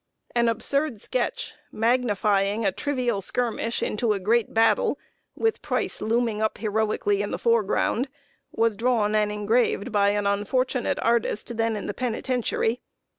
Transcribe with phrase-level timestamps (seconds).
[0.33, 4.97] An absurd sketch, magnifying a trivial skirmish into a great battle,
[5.35, 8.09] with Price looming up heroically in the foreground,
[8.51, 12.81] was drawn and engraved by an unfortunate artist, then in the Penitentiary.